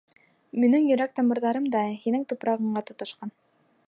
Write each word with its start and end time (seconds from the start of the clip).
Минең 0.61 0.87
йөрәк 0.93 1.13
тамырҙарым 1.19 1.67
да 1.75 1.83
һинең 2.05 2.23
тупрағыңа 2.33 2.83
тоташҡан. 2.89 3.35